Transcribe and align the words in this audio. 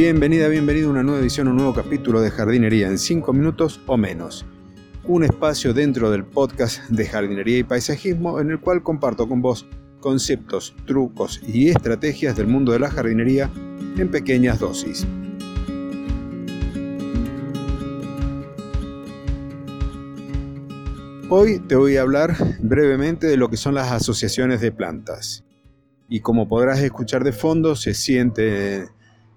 Bienvenida, 0.00 0.46
bienvenido 0.46 0.86
a 0.86 0.92
una 0.92 1.02
nueva 1.02 1.20
edición, 1.20 1.48
un 1.48 1.56
nuevo 1.56 1.74
capítulo 1.74 2.20
de 2.20 2.30
jardinería 2.30 2.86
en 2.86 3.00
5 3.00 3.32
minutos 3.32 3.80
o 3.88 3.96
menos. 3.96 4.46
Un 5.02 5.24
espacio 5.24 5.74
dentro 5.74 6.12
del 6.12 6.24
podcast 6.24 6.88
de 6.88 7.04
jardinería 7.04 7.58
y 7.58 7.62
paisajismo 7.64 8.38
en 8.38 8.52
el 8.52 8.60
cual 8.60 8.84
comparto 8.84 9.28
con 9.28 9.42
vos 9.42 9.66
conceptos, 9.98 10.72
trucos 10.86 11.40
y 11.44 11.70
estrategias 11.70 12.36
del 12.36 12.46
mundo 12.46 12.70
de 12.70 12.78
la 12.78 12.92
jardinería 12.92 13.50
en 13.96 14.08
pequeñas 14.08 14.60
dosis. 14.60 15.04
Hoy 21.28 21.58
te 21.58 21.74
voy 21.74 21.96
a 21.96 22.02
hablar 22.02 22.36
brevemente 22.60 23.26
de 23.26 23.36
lo 23.36 23.50
que 23.50 23.56
son 23.56 23.74
las 23.74 23.90
asociaciones 23.90 24.60
de 24.60 24.70
plantas. 24.70 25.44
Y 26.08 26.20
como 26.20 26.48
podrás 26.48 26.78
escuchar 26.78 27.24
de 27.24 27.32
fondo, 27.32 27.74
se 27.74 27.94
siente 27.94 28.96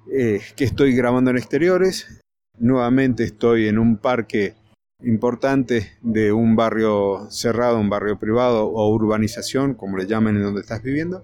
eh, 0.09 0.41
que 0.55 0.63
estoy 0.63 0.95
grabando 0.95 1.31
en 1.31 1.37
exteriores. 1.37 2.21
Nuevamente 2.57 3.23
estoy 3.23 3.67
en 3.67 3.79
un 3.79 3.97
parque 3.97 4.55
importante 5.03 5.93
de 6.01 6.31
un 6.31 6.55
barrio 6.55 7.29
cerrado, 7.29 7.79
un 7.79 7.89
barrio 7.89 8.19
privado 8.19 8.65
o 8.67 8.93
urbanización, 8.93 9.73
como 9.73 9.97
le 9.97 10.07
llaman 10.07 10.37
en 10.37 10.43
donde 10.43 10.61
estás 10.61 10.81
viviendo. 10.81 11.23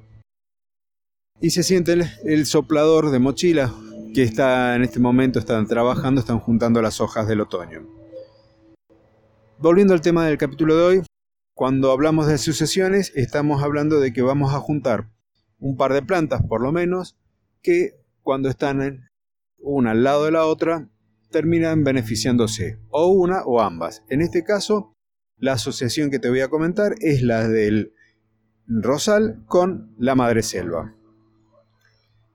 Y 1.40 1.52
se 1.52 1.64
siente 1.64 1.96
el, 2.24 2.46
soplador 2.46 3.12
de 3.12 3.20
mochila 3.20 3.72
que 4.14 4.24
está 4.24 4.76
en 4.76 4.84
este 4.84 5.00
momento, 5.00 5.38
están 5.38 5.68
trabajando, 5.68 6.20
están 6.20 6.40
juntando 6.40 6.82
las 6.82 7.00
hojas 7.00 7.28
del 7.28 7.42
otoño. 7.42 7.86
Volviendo 9.60 9.94
al 9.94 10.02
tema 10.02 10.26
del 10.26 10.38
capítulo 10.38 10.76
de 10.76 10.84
hoy, 10.84 11.04
cuando 11.54 11.92
hablamos 11.92 12.28
de 12.28 12.38
sucesiones, 12.38 13.12
estamos 13.16 13.62
hablando 13.62 14.00
de 14.00 14.14
que 14.14 14.22
vamos 14.22 14.54
a 14.54 14.60
juntar 14.60 15.10
un 15.60 15.78
par 15.78 15.94
de 15.94 16.02
plantas, 16.02 16.42
por 16.48 16.62
lo 16.62 16.72
menos, 16.72 17.16
que 17.62 17.96
cuando 18.28 18.50
están 18.50 19.08
una 19.58 19.92
al 19.92 20.04
lado 20.04 20.26
de 20.26 20.32
la 20.32 20.46
otra, 20.48 20.90
terminan 21.32 21.86
beneficiándose, 21.86 22.78
o 22.90 23.08
una 23.08 23.44
o 23.46 23.62
ambas. 23.62 24.04
En 24.10 24.20
este 24.20 24.44
caso, 24.44 24.94
la 25.38 25.54
asociación 25.54 26.12
que 26.12 26.20
te 26.20 26.28
voy 26.28 26.42
a 26.42 26.50
comentar 26.50 26.96
es 27.00 27.22
la 27.22 27.48
del 27.48 27.94
rosal 28.68 29.46
con 29.46 29.96
la 29.98 30.16
madreselva. 30.16 30.94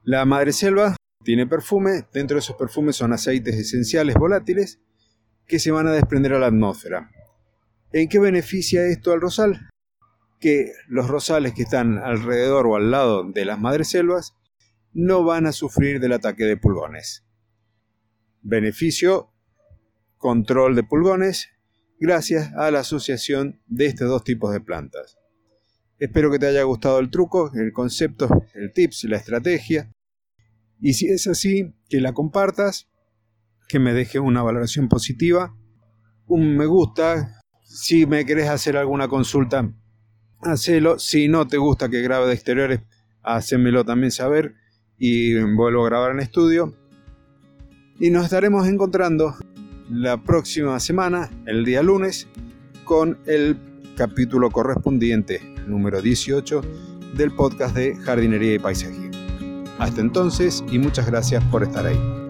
La 0.03 0.25
madreselva 0.25 0.97
tiene 1.25 1.47
perfume, 1.47 2.07
dentro 2.11 2.37
de 2.37 2.41
esos 2.41 2.57
perfumes 2.57 2.97
son 2.97 3.13
aceites 3.13 3.55
esenciales 3.55 4.15
volátiles 4.15 4.81
que 5.47 5.59
se 5.59 5.73
van 5.73 5.89
a 5.89 5.93
desprender 5.93 6.33
a 6.33 6.39
la 6.39 6.47
atmósfera. 6.47 7.11
¿En 7.93 8.09
qué 8.09 8.19
beneficia 8.19 8.87
esto 8.87 9.13
al 9.13 9.21
rosal? 9.21 9.69
Que 10.41 10.73
los 10.89 11.07
rosales 11.07 11.53
que 11.53 11.65
están 11.65 11.99
alrededor 11.99 12.67
o 12.67 12.77
al 12.77 12.91
lado 12.91 13.31
de 13.31 13.45
las 13.45 13.61
madreselvas 13.61 14.35
no 14.93 15.25
van 15.25 15.47
a 15.47 15.53
sufrir 15.53 16.01
del 16.01 16.13
ataque 16.13 16.45
de 16.45 16.57
pulgones. 16.57 17.25
Beneficio, 18.43 19.33
control 20.17 20.75
de 20.75 20.83
pulgones, 20.83 21.49
gracias 21.99 22.53
a 22.55 22.71
la 22.71 22.81
asociación 22.81 23.61
de 23.67 23.87
estos 23.87 24.09
dos 24.09 24.25
tipos 24.25 24.53
de 24.53 24.61
plantas. 24.61 25.19
Espero 25.99 26.31
que 26.31 26.39
te 26.39 26.47
haya 26.47 26.65
gustado 26.65 26.99
el 26.99 27.11
truco, 27.11 27.53
el 27.55 27.73
concepto, 27.73 28.29
el 28.55 28.73
tips, 28.73 29.05
la 29.05 29.19
estrategia. 29.19 29.93
Y 30.81 30.95
si 30.95 31.07
es 31.07 31.29
así, 31.29 31.75
que 31.89 32.01
la 32.01 32.13
compartas, 32.13 32.89
que 33.69 33.79
me 33.79 33.93
dejes 33.93 34.21
una 34.21 34.43
valoración 34.43 34.89
positiva, 34.89 35.57
un 36.27 36.57
me 36.57 36.67
gusta. 36.67 37.41
Si 37.63 38.05
me 38.05 38.27
querés 38.27 38.49
hacer 38.49 38.77
alguna 38.77 39.07
consulta, 39.07 39.73
hacelo. 40.41 40.99
Si 40.99 41.29
no 41.29 41.47
te 41.47 41.57
gusta 41.57 41.89
que 41.89 42.03
grabe 42.03 42.27
de 42.27 42.35
exteriores, 42.35 42.81
hacémelo 43.23 43.85
también 43.85 44.11
saber 44.11 44.57
y 44.99 45.35
vuelvo 45.55 45.85
a 45.85 45.89
grabar 45.89 46.13
en 46.13 46.21
estudio. 46.21 46.75
Y 47.99 48.11
nos 48.11 48.25
estaremos 48.25 48.67
encontrando 48.67 49.35
la 49.91 50.23
próxima 50.23 50.79
semana, 50.81 51.31
el 51.47 51.65
día 51.65 51.83
lunes, 51.83 52.29
con 52.85 53.19
el 53.27 53.57
capítulo 53.97 54.51
correspondiente, 54.51 55.41
número 55.67 56.01
18, 56.01 56.63
del 57.17 57.33
podcast 57.33 57.77
de 57.77 57.97
jardinería 57.97 58.55
y 58.55 58.59
paisaje. 58.59 59.11
Hasta 59.79 60.01
entonces 60.01 60.65
y 60.71 60.79
muchas 60.79 61.07
gracias 61.07 61.45
por 61.45 61.63
estar 61.63 61.87
ahí. 61.87 62.22